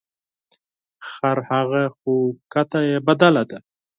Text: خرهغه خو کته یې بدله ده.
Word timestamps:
خرهغه 1.11 1.83
خو 1.97 2.13
کته 2.53 2.79
یې 2.89 2.97
بدله 3.07 3.43
ده. 3.49 3.57